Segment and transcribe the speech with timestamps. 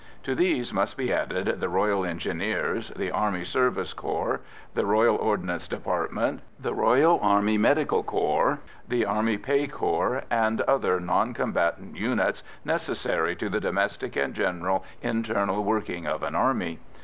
[0.23, 4.41] To these must be added the Royal Engineers, the Army Service Corps,
[4.73, 7.57] the Royal Ordnance Department, the R.A.M.C.,
[8.89, 14.83] the Army Pay Corps, and other non combatant units necessary to the domestic and general
[15.03, 16.79] internal working of an army.